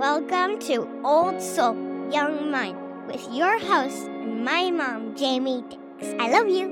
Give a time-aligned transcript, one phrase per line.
[0.00, 1.74] Welcome to Old Soul,
[2.10, 6.14] Young Mind with your host and my mom, Jamie Dix.
[6.18, 6.68] I love you.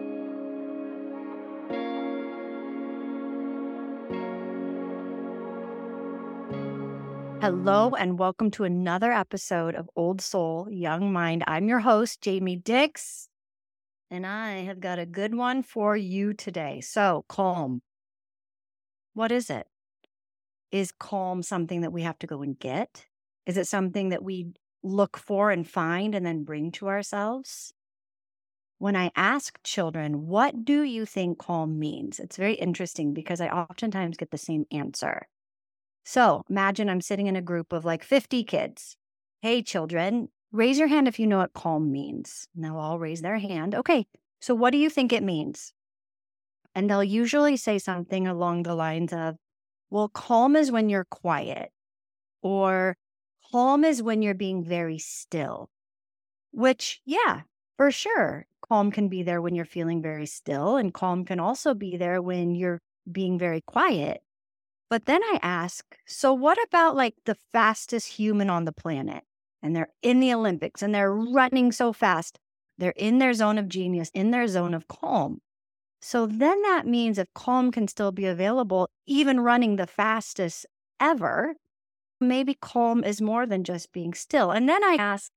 [7.42, 11.44] Hello, and welcome to another episode of Old Soul, Young Mind.
[11.46, 13.28] I'm your host, Jamie Dix,
[14.10, 16.80] and I have got a good one for you today.
[16.80, 17.82] So, calm.
[19.12, 19.66] What is it?
[20.72, 23.04] Is calm something that we have to go and get?
[23.48, 24.52] Is it something that we
[24.82, 27.72] look for and find and then bring to ourselves?
[28.76, 32.20] When I ask children, what do you think calm means?
[32.20, 35.26] It's very interesting because I oftentimes get the same answer.
[36.04, 38.96] So imagine I'm sitting in a group of like 50 kids.
[39.40, 42.48] Hey, children, raise your hand if you know what calm means.
[42.54, 43.74] And they'll all raise their hand.
[43.74, 44.06] Okay,
[44.40, 45.72] so what do you think it means?
[46.74, 49.36] And they'll usually say something along the lines of,
[49.88, 51.72] well, calm is when you're quiet,
[52.42, 52.96] or
[53.52, 55.70] calm is when you're being very still,
[56.52, 57.42] which, yeah,
[57.76, 58.46] for sure.
[58.68, 62.20] Calm can be there when you're feeling very still, and calm can also be there
[62.20, 64.22] when you're being very quiet.
[64.90, 69.24] But then I ask, so what about like the fastest human on the planet?
[69.62, 72.38] And they're in the Olympics and they're running so fast.
[72.78, 75.40] They're in their zone of genius, in their zone of calm.
[76.00, 80.64] So then that means if calm can still be available, even running the fastest
[81.00, 81.54] ever,
[82.20, 84.50] maybe calm is more than just being still.
[84.50, 85.30] And then I ask,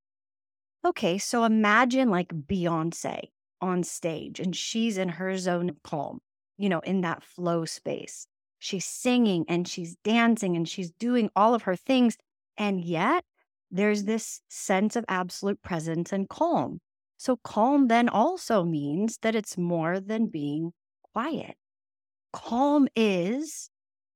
[0.86, 3.30] okay, so imagine like Beyonce
[3.62, 6.20] on stage and she's in her zone of calm,
[6.58, 8.28] you know, in that flow space.
[8.60, 12.18] She's singing and she's dancing and she's doing all of her things.
[12.58, 13.24] And yet
[13.70, 16.80] there's this sense of absolute presence and calm.
[17.18, 20.74] So, calm then also means that it's more than being
[21.14, 21.56] quiet.
[22.34, 23.70] Calm is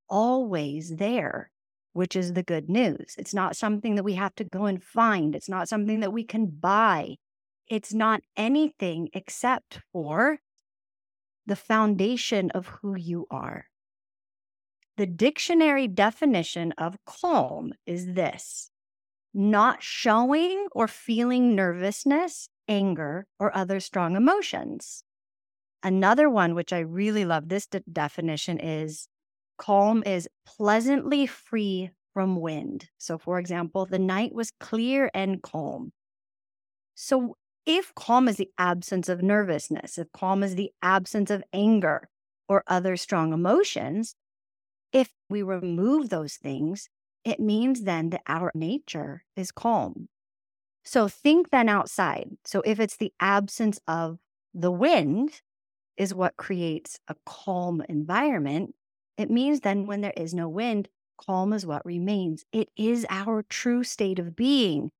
[0.09, 1.51] always there
[1.95, 3.15] which is the good news.
[3.17, 6.25] It's not something that we have to go and find, it's not something that we
[6.25, 7.15] can buy.
[7.69, 10.39] It's not anything except for
[11.45, 13.67] the foundation of who you are.
[14.97, 18.71] The dictionary definition of calm is this
[19.33, 25.03] not showing or feeling nervousness, anger, or other strong emotions.
[25.81, 29.07] Another one, which I really love this de- definition, is
[29.57, 32.89] Calm is pleasantly free from wind.
[32.97, 35.91] So, for example, the night was clear and calm.
[36.95, 42.09] So, if calm is the absence of nervousness, if calm is the absence of anger
[42.47, 44.15] or other strong emotions,
[44.93, 46.89] if we remove those things,
[47.25, 50.09] it means then that our nature is calm.
[50.85, 52.37] So think then outside.
[52.45, 54.19] So if it's the absence of
[54.53, 55.41] the wind
[55.97, 58.75] is what creates a calm environment,
[59.17, 62.45] it means then when there is no wind, calm is what remains.
[62.51, 64.91] It is our true state of being.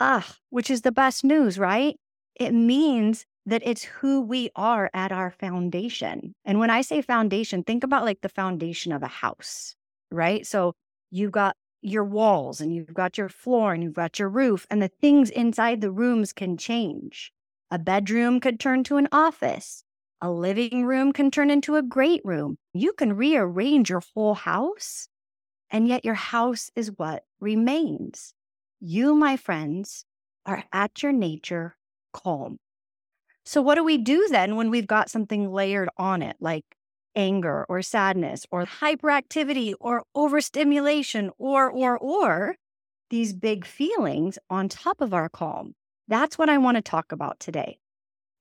[0.00, 1.96] Ah, which is the best news, right?
[2.34, 6.34] It means that it's who we are at our foundation.
[6.44, 9.74] And when I say foundation, think about like the foundation of a house,
[10.10, 10.46] right?
[10.46, 10.74] So
[11.10, 14.82] you've got your walls and you've got your floor and you've got your roof, and
[14.82, 17.32] the things inside the rooms can change.
[17.70, 19.84] A bedroom could turn to an office.
[20.20, 22.58] A living room can turn into a great room.
[22.72, 25.08] You can rearrange your whole house,
[25.70, 28.34] and yet your house is what remains.
[28.80, 30.04] You, my friends,
[30.44, 31.76] are at your nature
[32.12, 32.58] calm.
[33.44, 36.64] So, what do we do then when we've got something layered on it, like
[37.14, 42.56] anger or sadness or hyperactivity or overstimulation or, or, or
[43.08, 45.74] these big feelings on top of our calm?
[46.08, 47.78] That's what I want to talk about today.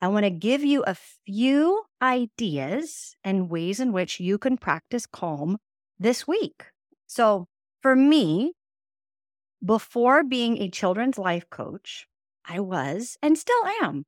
[0.02, 5.08] I want to give you a few ideas and ways in which you can practice
[5.08, 5.58] calm
[5.97, 6.66] this week.
[7.08, 7.47] So,
[7.81, 8.53] for me,
[9.66, 12.07] before being a children's life coach,
[12.46, 14.06] I was and still am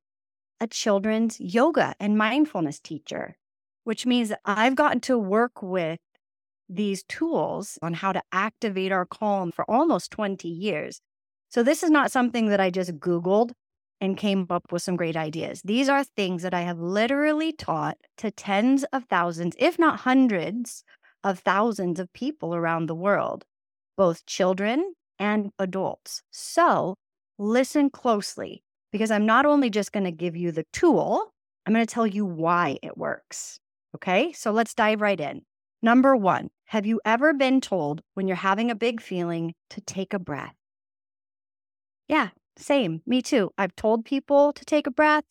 [0.60, 3.36] a children's yoga and mindfulness teacher,
[3.84, 5.98] which means I've gotten to work with
[6.68, 11.00] these tools on how to activate our calm for almost 20 years.
[11.48, 13.52] So, this is not something that I just Googled
[14.00, 15.60] and came up with some great ideas.
[15.64, 20.84] These are things that I have literally taught to tens of thousands, if not hundreds
[21.22, 23.44] of thousands of people around the world,
[23.96, 26.22] both children and adults.
[26.30, 26.94] So
[27.38, 31.32] listen closely because I'm not only just going to give you the tool,
[31.66, 33.60] I'm going to tell you why it works.
[33.94, 35.42] Okay, so let's dive right in.
[35.82, 40.14] Number one, have you ever been told when you're having a big feeling to take
[40.14, 40.54] a breath?
[42.08, 42.28] Yeah,
[42.60, 43.50] same, me too.
[43.58, 45.24] I've told people to take a breath,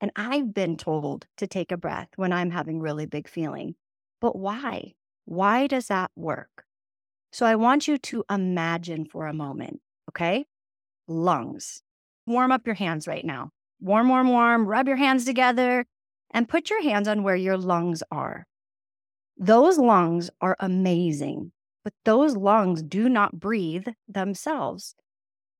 [0.00, 3.76] and I've been told to take a breath when I'm having really big feeling.
[4.20, 4.94] But why?
[5.24, 6.64] Why does that work?
[7.32, 9.80] So I want you to imagine for a moment,
[10.10, 10.44] okay?
[11.08, 11.82] Lungs.
[12.26, 13.50] Warm up your hands right now.
[13.80, 14.66] Warm, warm, warm.
[14.66, 15.86] Rub your hands together
[16.30, 18.46] and put your hands on where your lungs are.
[19.36, 21.52] Those lungs are amazing,
[21.84, 24.94] but those lungs do not breathe themselves.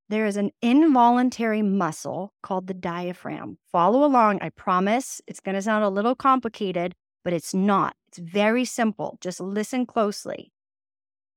[0.09, 3.59] There is an involuntary muscle called the diaphragm.
[3.71, 4.41] Follow along.
[4.43, 6.95] I promise it's going to sound a little complicated,
[7.25, 7.95] but it's not.
[8.09, 9.17] It's very simple.
[9.21, 10.53] Just listen closely.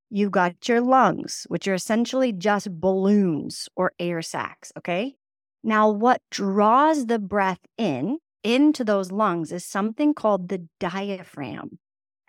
[0.09, 4.71] You've got your lungs, which are essentially just balloons or air sacs.
[4.77, 5.15] Okay.
[5.63, 11.79] Now, what draws the breath in into those lungs is something called the diaphragm.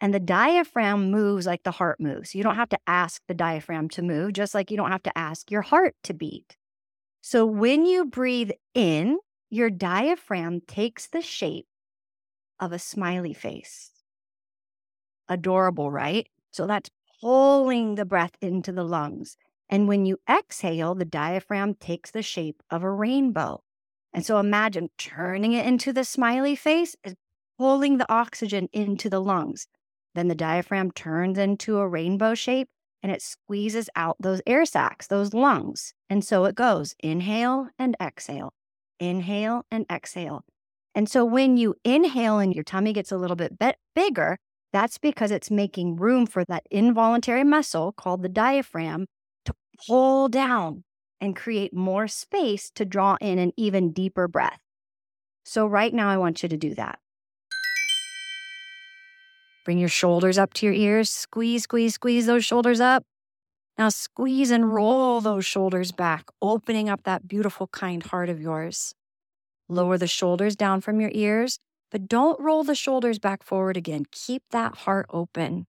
[0.00, 2.34] And the diaphragm moves like the heart moves.
[2.34, 5.18] You don't have to ask the diaphragm to move, just like you don't have to
[5.18, 6.56] ask your heart to beat.
[7.22, 11.66] So when you breathe in, your diaphragm takes the shape
[12.60, 13.90] of a smiley face.
[15.28, 16.28] Adorable, right?
[16.50, 16.90] So that's
[17.20, 19.36] pulling the breath into the lungs.
[19.68, 23.62] And when you exhale, the diaphragm takes the shape of a rainbow.
[24.12, 26.94] And so imagine turning it into the smiley face
[27.58, 29.66] pulling the oxygen into the lungs.
[30.16, 32.68] Then the diaphragm turns into a rainbow shape
[33.02, 35.92] and it squeezes out those air sacs, those lungs.
[36.08, 38.54] And so it goes inhale and exhale,
[38.98, 40.42] inhale and exhale.
[40.94, 43.58] And so when you inhale and your tummy gets a little bit
[43.94, 44.38] bigger,
[44.72, 49.04] that's because it's making room for that involuntary muscle called the diaphragm
[49.44, 49.52] to
[49.86, 50.84] pull down
[51.20, 54.60] and create more space to draw in an even deeper breath.
[55.44, 56.98] So, right now, I want you to do that.
[59.66, 61.10] Bring your shoulders up to your ears.
[61.10, 63.02] Squeeze, squeeze, squeeze those shoulders up.
[63.76, 68.94] Now squeeze and roll those shoulders back, opening up that beautiful, kind heart of yours.
[69.68, 71.58] Lower the shoulders down from your ears,
[71.90, 74.04] but don't roll the shoulders back forward again.
[74.12, 75.66] Keep that heart open,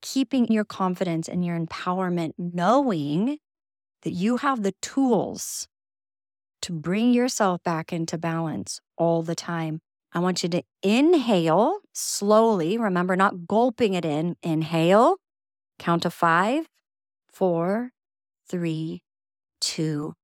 [0.00, 3.36] keeping your confidence and your empowerment, knowing
[4.04, 5.68] that you have the tools
[6.62, 9.82] to bring yourself back into balance all the time.
[10.12, 12.78] I want you to inhale slowly.
[12.78, 14.36] Remember, not gulping it in.
[14.42, 15.16] Inhale,
[15.78, 16.66] count to five,
[17.32, 17.90] four,
[18.48, 19.02] three,
[19.60, 20.14] two,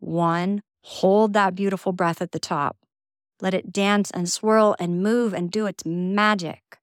[0.00, 0.62] one.
[0.82, 2.76] Hold that beautiful breath at the top.
[3.40, 6.78] Let it dance and swirl and move and do its magic.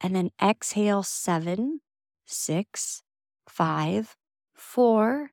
[0.00, 1.80] And then exhale seven,
[2.26, 3.02] six,
[3.48, 4.16] five,
[4.54, 5.30] four,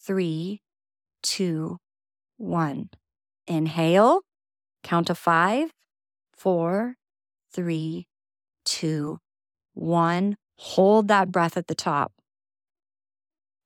[0.00, 0.60] three,
[1.22, 1.78] two,
[2.36, 2.90] one.
[3.46, 4.20] Inhale.
[4.84, 5.70] Count to five,
[6.36, 6.96] four,
[7.50, 8.06] three,
[8.64, 9.18] two,
[9.72, 10.36] one.
[10.56, 12.12] Hold that breath at the top.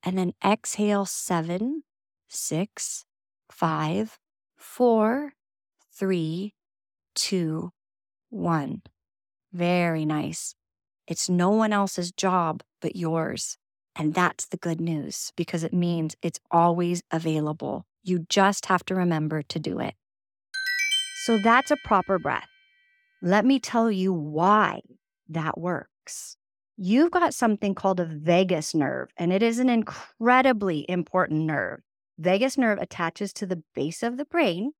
[0.03, 1.83] And then exhale seven,
[2.29, 3.05] six,
[3.51, 4.19] five,
[4.57, 5.33] four,
[5.93, 6.55] three,
[7.15, 7.73] two,
[8.31, 8.83] one.
[9.53, 10.55] Very nice.
[11.09, 13.59] It's no one else's job but yours.
[13.97, 17.87] And that's the good news because it means it's always available.
[18.05, 19.95] You just have to remember to do it.
[21.29, 22.49] So that's a proper breath.
[23.21, 24.81] Let me tell you why
[25.29, 26.39] that works.
[26.79, 31.81] You've got something called a vagus nerve, and it is an incredibly important nerve.
[32.19, 34.73] Vagus nerve attaches to the base of the brain,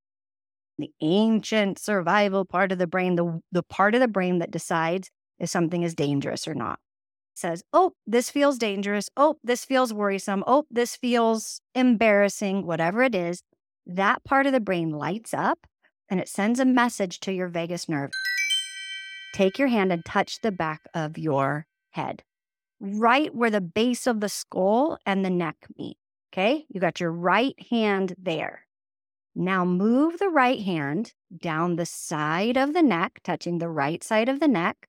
[0.79, 5.11] the ancient survival part of the brain, the, the part of the brain that decides
[5.39, 6.79] if something is dangerous or not.
[7.35, 9.11] It says, oh, this feels dangerous.
[9.19, 10.43] Oh, this feels worrisome.
[10.47, 13.43] Oh, this feels embarrassing, whatever it is.
[13.85, 15.67] That part of the brain lights up
[16.11, 18.11] and it sends a message to your vagus nerve.
[19.35, 22.23] Take your hand and touch the back of your head,
[22.81, 25.99] right where the base of the skull and the neck meet.
[26.33, 28.67] Okay, you got your right hand there.
[29.35, 34.29] Now move the right hand down the side of the neck, touching the right side
[34.29, 34.89] of the neck.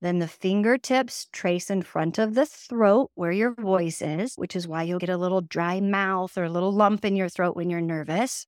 [0.00, 4.68] Then the fingertips trace in front of the throat where your voice is, which is
[4.68, 7.70] why you'll get a little dry mouth or a little lump in your throat when
[7.70, 8.46] you're nervous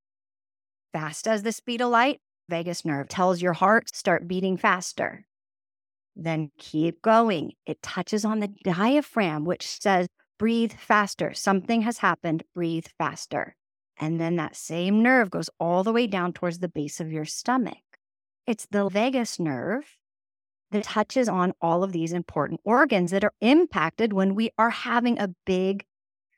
[0.93, 5.25] fast as the speed of light, vagus nerve tells your heart start beating faster.
[6.17, 7.53] Then keep going.
[7.67, 11.33] It touches on the diaphragm, which says breathe faster.
[11.35, 13.57] Something has happened, breathe faster.
[13.99, 17.27] And then that same nerve goes all the way down towards the base of your
[17.27, 17.77] stomach.
[18.47, 19.97] It's the vagus nerve
[20.71, 25.19] that touches on all of these important organs that are impacted when we are having
[25.19, 25.85] a big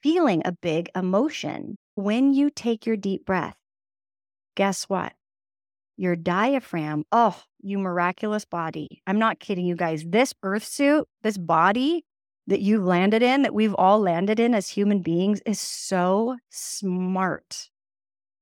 [0.02, 1.76] feeling, a big emotion.
[1.94, 3.56] When you take your deep breath,
[4.54, 5.12] guess what?
[5.96, 9.02] Your diaphragm, oh, you miraculous body.
[9.06, 10.04] I'm not kidding you guys.
[10.06, 12.04] This earth suit, this body
[12.46, 17.70] that you've landed in, that we've all landed in as human beings, is so smart.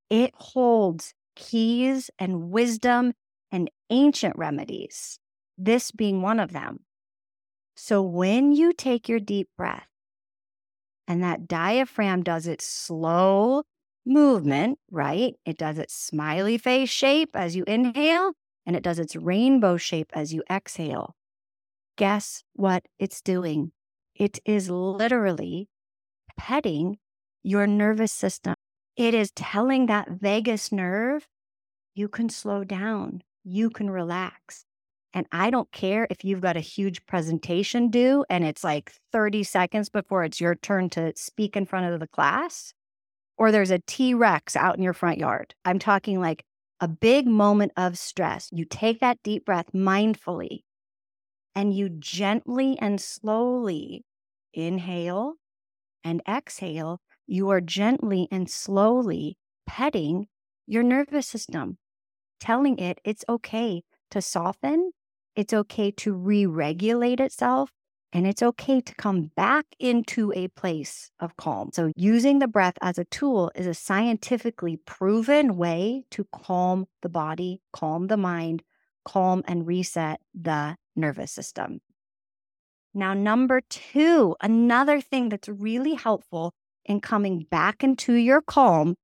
[0.09, 3.12] It holds keys and wisdom
[3.52, 5.19] and ancient remedies,
[5.59, 6.81] this being one of them.
[7.76, 9.87] So when you take your deep breath,
[11.11, 13.64] And that diaphragm does its slow
[14.07, 15.35] movement, right?
[15.45, 18.33] It does its smiley face shape as you inhale,
[18.66, 21.14] and it does its rainbow shape as you exhale.
[21.97, 23.73] Guess what it's doing?
[24.14, 25.69] It is literally
[26.37, 26.99] petting
[27.42, 28.54] your nervous system.
[28.97, 31.26] It is telling that vagus nerve,
[31.95, 34.64] you can slow down, you can relax.
[35.12, 39.42] And I don't care if you've got a huge presentation due and it's like 30
[39.42, 42.73] seconds before it's your turn to speak in front of the class,
[43.41, 45.55] or there's a T Rex out in your front yard.
[45.65, 46.45] I'm talking like
[46.79, 48.51] a big moment of stress.
[48.53, 50.59] You take that deep breath mindfully
[51.55, 54.05] and you gently and slowly
[54.53, 55.37] inhale
[56.05, 57.01] and exhale.
[57.27, 60.27] You are gently and slowly petting
[60.67, 61.79] your nervous system,
[62.41, 64.91] telling it it's okay to soften
[65.37, 67.71] it's okay to re regulate itself
[68.12, 71.71] and it's okay to come back into a place of calm.
[71.73, 77.09] So, using the breath as a tool is a scientifically proven way to calm the
[77.09, 78.62] body, calm the mind,
[79.05, 81.81] calm and reset the nervous system.
[82.93, 86.52] Now, number two, another thing that's really helpful
[86.85, 88.97] in coming back into your calm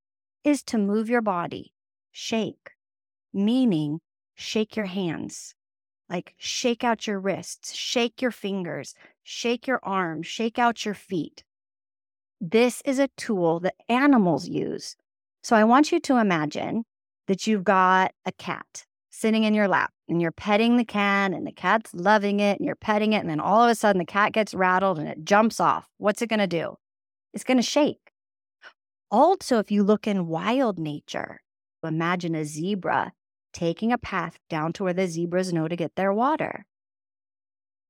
[0.43, 1.73] is to move your body,
[2.11, 2.73] shake,
[3.33, 4.01] meaning
[4.35, 5.55] shake your hands,
[6.09, 11.45] like shake out your wrists, shake your fingers, shake your arms, shake out your feet.
[12.41, 14.97] This is a tool that animals use.
[15.43, 16.85] So I want you to imagine
[17.27, 21.47] that you've got a cat sitting in your lap and you're petting the cat and
[21.47, 23.21] the cat's loving it and you're petting it.
[23.21, 25.89] And then all of a sudden the cat gets rattled and it jumps off.
[25.99, 26.77] What's it going to do?
[27.33, 28.13] It's going to shake.
[29.11, 31.41] Also, if you look in wild nature,
[31.83, 33.13] imagine a zebra
[33.57, 36.67] taking a path down to where the zebras know to get their water.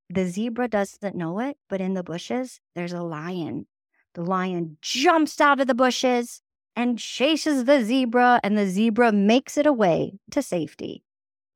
[0.08, 3.66] The zebra doesn't know it, but in the bushes, there's a lion.
[4.14, 6.40] The lion jumps out of the bushes
[6.76, 11.02] and chases the zebra, and the zebra makes it away to safety.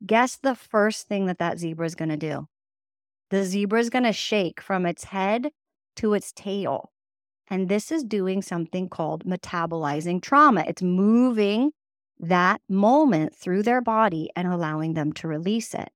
[0.05, 2.49] Guess the first thing that that zebra is going to do?
[3.31, 5.53] The zebra is going to shake from its head
[5.97, 6.91] to its tail.
[7.47, 10.65] And this is doing something called metabolizing trauma.
[10.67, 11.71] It's moving
[12.21, 15.91] that moment through their body and allowing them to release it.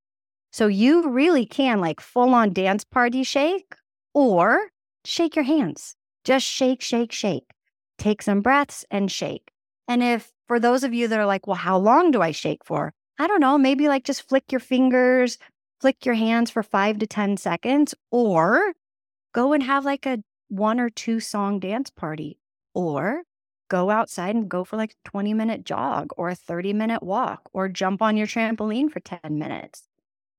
[0.53, 3.75] So you really can like full on dance party shake
[4.15, 4.69] or
[5.05, 5.97] shake your hands.
[6.25, 7.51] Just shake, shake, shake.
[7.99, 9.51] Take some breaths and shake.
[9.87, 12.65] And if for those of you that are like, well, how long do I shake
[12.65, 12.93] for?
[13.19, 15.39] I don't know, maybe like just flick your fingers,
[15.81, 18.73] flick your hands for five to 10 seconds, or
[19.33, 22.39] go and have like a one or two song dance party,
[22.75, 23.23] or
[23.69, 27.49] go outside and go for like a 20 minute jog or a 30 minute walk
[27.53, 29.89] or jump on your trampoline for 10 minutes.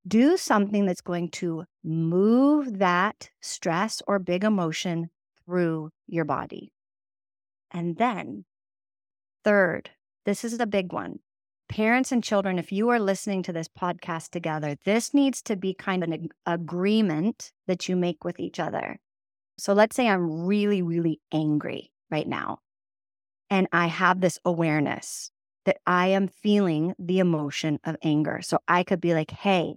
[0.07, 5.09] Do something that's going to move that stress or big emotion
[5.45, 6.71] through your body.
[7.71, 8.45] And then,
[9.43, 9.89] third,
[10.25, 11.19] this is the big one.
[11.67, 15.73] Parents and children, if you are listening to this podcast together, this needs to be
[15.73, 18.99] kind of an agreement that you make with each other.
[19.57, 22.59] So let's say I'm really, really angry right now.
[23.49, 25.31] And I have this awareness
[25.65, 28.41] that I am feeling the emotion of anger.
[28.41, 29.75] So I could be like, hey,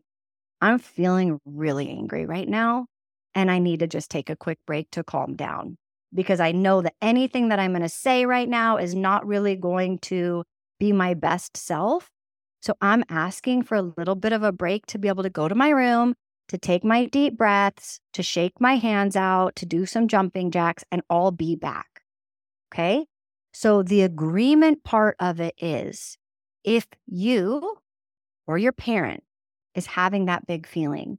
[0.61, 2.87] I'm feeling really angry right now.
[3.35, 5.77] And I need to just take a quick break to calm down
[6.15, 9.57] because I know that anything that I'm going to say right now is not really
[9.57, 10.45] going to
[10.81, 12.11] be my best self.
[12.63, 15.49] So I'm asking for a little bit of a break to be able to go
[15.49, 16.15] to my room,
[16.49, 20.83] to take my deep breaths, to shake my hands out, to do some jumping jacks,
[20.91, 22.03] and I'll be back.
[22.73, 23.07] Okay.
[23.53, 26.17] So the agreement part of it is
[26.65, 27.79] if you
[28.47, 29.25] or your parent
[29.75, 31.19] is having that big feeling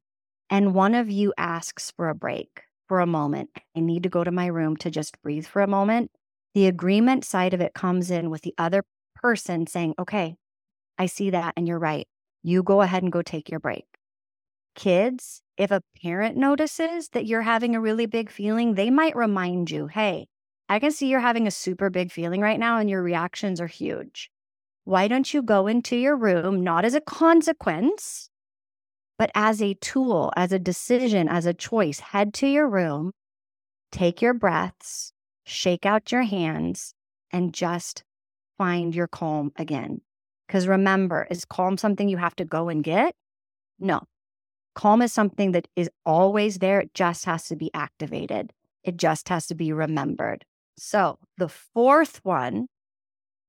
[0.50, 4.24] and one of you asks for a break for a moment, I need to go
[4.24, 6.12] to my room to just breathe for a moment.
[6.56, 8.84] The agreement side of it comes in with the other
[9.16, 10.36] person saying, okay,
[10.98, 12.08] I see that and you're right.
[12.42, 13.86] You go ahead and go take your break.
[14.76, 19.70] Kids, if a parent notices that you're having a really big feeling, they might remind
[19.70, 20.28] you, hey,
[20.72, 23.68] I can see you're having a super big feeling right now and your reactions are
[23.68, 24.30] huge.
[24.84, 28.30] Why don't you go into your room, not as a consequence,
[29.18, 32.00] but as a tool, as a decision, as a choice?
[32.00, 33.12] Head to your room,
[33.92, 35.12] take your breaths,
[35.44, 36.94] shake out your hands,
[37.32, 38.04] and just
[38.60, 40.02] find your calm again.
[40.48, 43.16] Because remember, is calm something you have to go and get?
[43.80, 44.02] No.
[44.76, 46.80] Calm is something that is always there.
[46.80, 50.46] It just has to be activated, it just has to be remembered.
[50.80, 52.68] So, the fourth one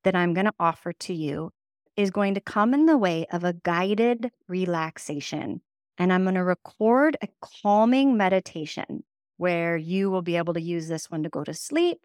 [0.05, 1.51] that I'm going to offer to you
[1.97, 5.63] is going to come in the way of a guided relaxation.
[5.99, 9.05] And I'm going to record a calming meditation.
[9.37, 11.99] where you will be able to use this one to go to sleep.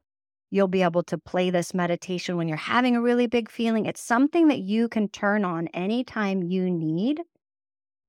[0.51, 3.85] You'll be able to play this meditation when you're having a really big feeling.
[3.85, 7.19] It's something that you can turn on anytime you need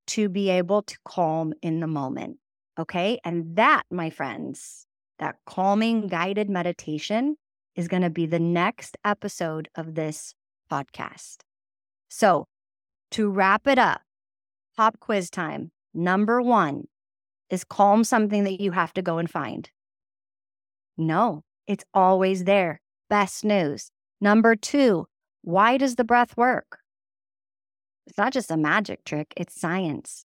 [0.09, 2.39] to be able to calm in the moment.
[2.79, 3.19] Okay.
[3.25, 4.86] And that, my friends,
[5.19, 7.37] that calming guided meditation
[7.75, 10.35] is going to be the next episode of this
[10.71, 11.39] podcast.
[12.09, 12.47] So,
[13.13, 14.03] to wrap it up,
[14.77, 15.71] pop quiz time.
[15.95, 16.85] Number one
[17.51, 19.71] is calm something that you have to go and find.
[20.97, 22.81] No, it's always there.
[23.09, 23.91] Best news.
[24.21, 25.07] Number two,
[25.43, 26.79] why does the breath work?
[28.07, 30.25] It's not just a magic trick, it's science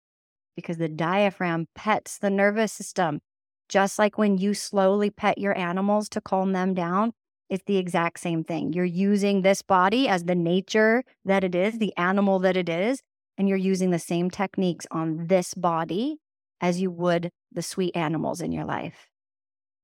[0.57, 3.21] because the diaphragm pets the nervous system.
[3.69, 7.13] Just like when you slowly pet your animals to calm them down,
[7.49, 8.73] it's the exact same thing.
[8.73, 13.01] You're using this body as the nature that it is, the animal that it is,
[13.37, 16.19] and you're using the same techniques on this body
[16.61, 19.09] as you would the sweet animals in your life.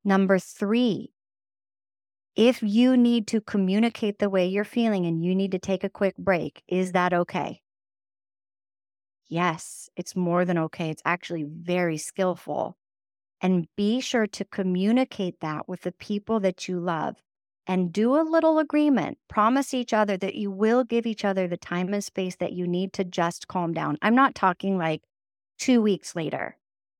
[0.05, 1.13] Number three,
[2.37, 5.91] if you need to communicate the way you're feeling and you need to take a
[5.91, 7.61] quick break, is that okay?
[9.29, 10.91] Yes, it's more than okay.
[10.91, 12.77] It's actually very skillful.
[13.43, 17.17] And be sure to communicate that with the people that you love
[17.67, 19.19] and do a little agreement.
[19.29, 22.67] Promise each other that you will give each other the time and space that you
[22.67, 23.97] need to just calm down.
[24.03, 25.03] I'm not talking like
[25.59, 26.57] two weeks later,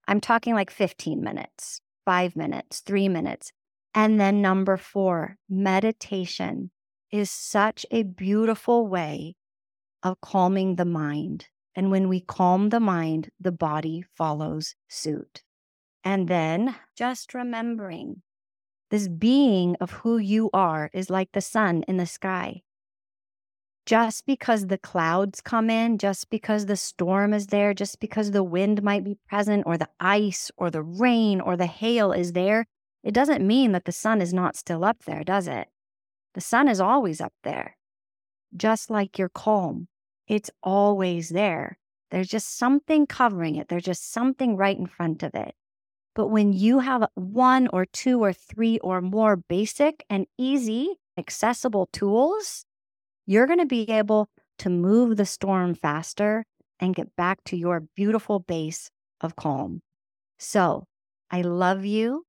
[0.07, 3.53] I'm talking like 15 minutes, five minutes, three minutes.
[3.95, 6.71] And then number four, meditation
[7.11, 9.35] is such a beautiful way
[10.03, 11.49] of calming the mind.
[11.75, 15.43] And when we calm the mind, the body follows suit.
[16.05, 18.23] And then just remembering
[18.91, 22.63] this being of who you are is like the sun in the sky.
[23.87, 28.43] Just because the clouds come in, just because the storm is there, just because the
[28.43, 32.67] wind might be present, or the ice, or the rain, or the hail is there,
[33.03, 35.69] it doesn't mean that the sun is not still up there, does it?
[36.35, 37.77] The sun is always up there.
[38.57, 39.89] Just like your calm,
[40.29, 41.79] it's always there.
[42.11, 45.55] There's just something covering it, there's just something right in front of it.
[46.15, 51.89] But when you have one or two or three or more basic and easy, accessible
[51.93, 52.65] tools,
[53.27, 56.45] you're going to be able to move the storm faster
[56.81, 59.83] and get back to your beautiful base of calm.
[60.39, 60.85] So
[61.31, 62.25] I love you.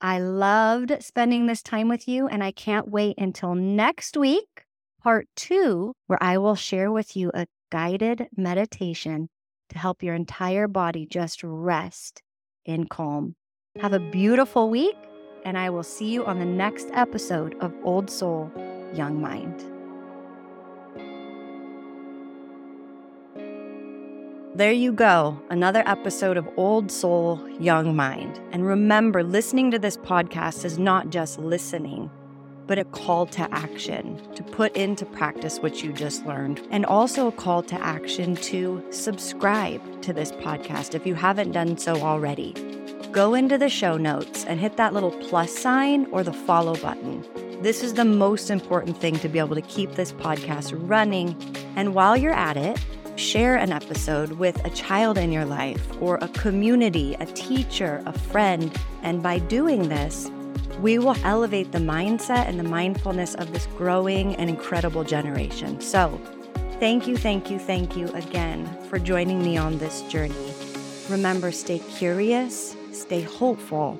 [0.00, 4.64] I loved spending this time with you, and I can't wait until next week,
[5.02, 9.28] part two, where I will share with you a guided meditation
[9.70, 12.22] to help your entire body just rest
[12.68, 13.34] in calm.
[13.80, 14.96] Have a beautiful week,
[15.44, 18.52] and I will see you on the next episode of Old Soul,
[18.92, 19.64] Young Mind.
[24.54, 28.40] There you go, another episode of Old Soul, Young Mind.
[28.50, 32.10] And remember, listening to this podcast is not just listening,
[32.68, 37.26] but a call to action to put into practice what you just learned, and also
[37.26, 42.54] a call to action to subscribe to this podcast if you haven't done so already
[43.12, 47.24] go into the show notes and hit that little plus sign or the follow button.
[47.62, 51.34] This is the most important thing to be able to keep this podcast running.
[51.74, 52.78] And while you're at it,
[53.16, 58.16] share an episode with a child in your life or a community, a teacher, a
[58.16, 58.76] friend.
[59.02, 60.30] And by doing this,
[60.80, 65.80] we will elevate the mindset and the mindfulness of this growing and incredible generation.
[65.80, 66.20] So,
[66.78, 70.54] thank you, thank you, thank you again for joining me on this journey.
[71.08, 73.98] Remember, stay curious, stay hopeful.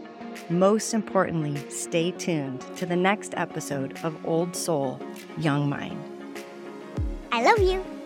[0.51, 5.01] Most importantly, stay tuned to the next episode of Old Soul,
[5.37, 6.03] Young Mind.
[7.33, 7.98] I love you.